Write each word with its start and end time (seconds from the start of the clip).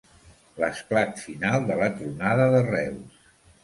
L'esclat 0.63 1.23
final 1.27 1.69
de 1.69 1.79
la 1.85 1.93
tronada 2.01 2.53
de 2.57 2.67
Reus. 2.75 3.27